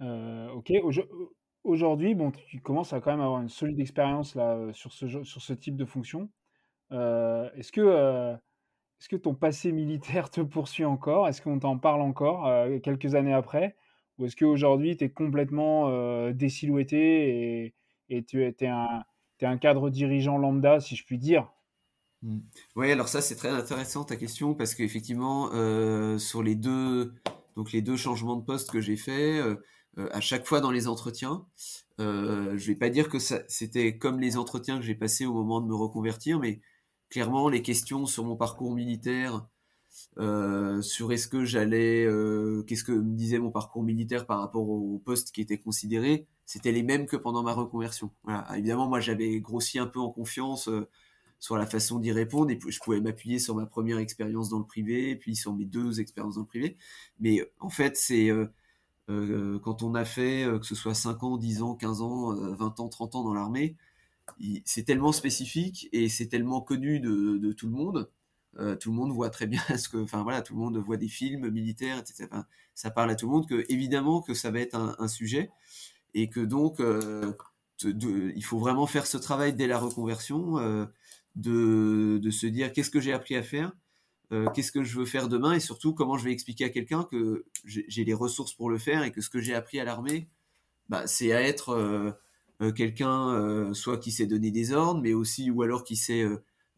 [0.00, 0.72] Euh, ok.
[1.64, 5.42] Aujourd'hui, bon, tu commences à quand même avoir une solide expérience là sur ce sur
[5.42, 6.30] ce type de fonction.
[6.92, 8.34] Euh, est-ce que euh,
[9.00, 11.28] est-ce que ton passé militaire te poursuit encore?
[11.28, 12.48] Est-ce qu'on t'en parle encore
[12.82, 13.76] quelques années après?
[14.18, 17.74] Ou est-ce qu'aujourd'hui, tu es complètement euh, désilhouetté
[18.08, 21.48] et, tu es, un, cadre dirigeant lambda, si je puis dire?
[22.22, 22.38] Mmh.
[22.76, 27.14] Oui, alors ça, c'est très intéressant ta question parce qu'effectivement, euh, sur les deux,
[27.56, 29.40] donc les deux changements de poste que j'ai fait,
[30.12, 31.44] à chaque fois dans les entretiens.
[31.98, 35.66] je vais pas dire que c'était comme les entretiens que j'ai passés au moment de
[35.66, 36.60] me reconvertir, mais
[37.10, 39.46] clairement les questions sur mon parcours militaire,
[40.18, 44.68] euh, sur est-ce que j'allais, euh, qu'est-ce que me disait mon parcours militaire par rapport
[44.68, 48.10] au poste qui était considéré, c'était les mêmes que pendant ma reconversion.
[48.24, 48.46] Voilà.
[48.56, 50.88] Évidemment, moi, j'avais grossi un peu en confiance euh,
[51.38, 54.66] sur la façon d'y répondre et je pouvais m'appuyer sur ma première expérience dans le
[54.66, 56.76] privé, puis sur mes deux expériences dans le privé.
[57.20, 58.30] Mais en fait, c'est
[59.06, 62.88] quand on a fait, que ce soit 5 ans, 10 ans, 15 ans, 20 ans,
[62.88, 63.76] 30 ans dans l'armée,
[64.64, 68.10] c'est tellement spécifique et c'est tellement connu de, de, tout le monde
[68.56, 70.96] euh, tout le monde voit très bien ce que, enfin voilà, tout le monde voit
[70.96, 72.28] des films militaires, etc.
[72.74, 75.50] ça parle à tout le monde que évidemment que ça va être un, sujet
[76.14, 77.32] et que donc euh,
[77.84, 80.86] il faut vraiment faire ce travail dès la reconversion euh,
[81.36, 83.72] de, de, se dire qu'est-ce que j'ai appris à faire,
[84.54, 87.46] qu'est-ce que je veux faire demain et surtout comment je vais expliquer à quelqu'un que
[87.64, 90.28] j'ai les ressources pour le faire et que ce que j'ai appris à l'armée,
[90.88, 92.18] bah, c'est à être
[92.74, 96.26] quelqu'un soit qui sait donner des ordres, mais aussi ou alors qui sait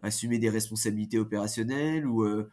[0.03, 2.51] assumer des responsabilités opérationnelles ou euh,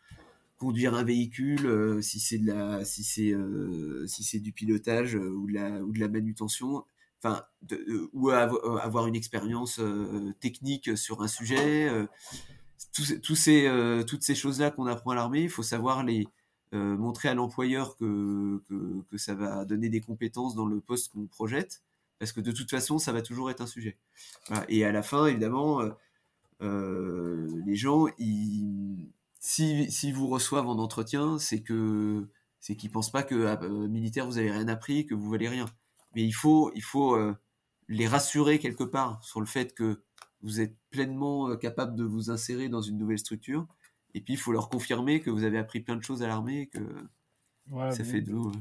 [0.57, 5.15] conduire un véhicule euh, si c'est de la si c'est euh, si c'est du pilotage
[5.15, 6.83] ou de la ou de la manutention
[7.21, 7.43] enfin
[8.13, 9.81] ou avoir une expérience
[10.39, 11.89] technique sur un sujet
[13.23, 16.27] toutes ces choses là qu'on apprend à l'armée il faut savoir les
[16.71, 18.61] montrer à l'employeur que,
[19.09, 21.81] que, ça va donner des compétences dans le poste qu'on projette,
[22.19, 23.97] parce que de toute façon, ça va toujours être un sujet.
[24.67, 25.81] Et à la fin, évidemment,
[26.59, 32.27] les gens, ils, si, si vous reçoivent en entretien, c'est que
[32.59, 35.47] c'est qu'ils pensent pas que ah, euh, militaire vous avez rien appris, que vous valez
[35.47, 35.67] rien.
[36.15, 37.33] Mais il faut, il faut euh,
[37.87, 40.03] les rassurer quelque part sur le fait que
[40.41, 43.67] vous êtes pleinement capable de vous insérer dans une nouvelle structure.
[44.13, 46.67] Et puis il faut leur confirmer que vous avez appris plein de choses à l'armée,
[46.67, 46.79] que
[47.91, 48.51] ça fait de vous.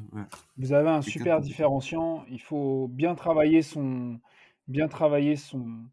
[0.56, 2.24] Vous avez un super différenciant.
[2.30, 4.20] Il faut bien travailler son,
[4.68, 5.84] bien travailler son,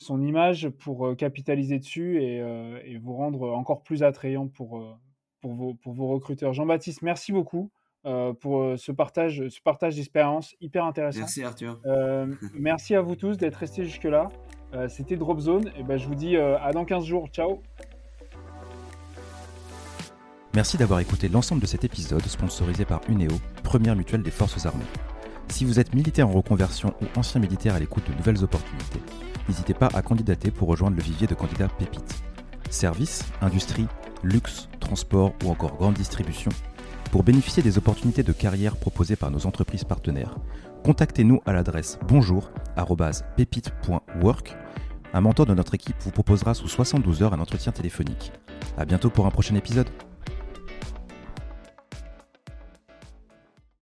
[0.00, 4.78] son image pour euh, capitaliser dessus et, euh, et, vous rendre encore plus attrayant pour,
[4.78, 4.94] euh,
[5.40, 6.52] pour, vos, pour vos recruteurs.
[6.54, 7.70] Jean-Baptiste, merci beaucoup
[8.40, 11.18] pour ce partage, ce partage d'expérience hyper intéressant.
[11.18, 11.78] Merci Arthur.
[12.54, 14.28] merci à vous tous d'être restés jusque-là.
[14.88, 15.70] C'était Drop Zone.
[15.76, 17.28] Et ben, je vous dis à dans 15 jours.
[17.28, 17.60] Ciao.
[20.54, 24.86] Merci d'avoir écouté l'ensemble de cet épisode sponsorisé par Uneo, première mutuelle des forces armées.
[25.50, 29.02] Si vous êtes militaire en reconversion ou ancien militaire à l'écoute de nouvelles opportunités,
[29.48, 32.22] n'hésitez pas à candidater pour rejoindre le vivier de candidats pépites.
[32.70, 33.86] Services, industrie,
[34.22, 36.50] luxe, transport ou encore grande distribution.
[37.10, 40.38] Pour bénéficier des opportunités de carrière proposées par nos entreprises partenaires,
[40.84, 44.56] contactez-nous à l'adresse bonjour@pépite.work.
[45.12, 48.32] Un mentor de notre équipe vous proposera sous 72 heures un entretien téléphonique.
[48.78, 49.90] À bientôt pour un prochain épisode.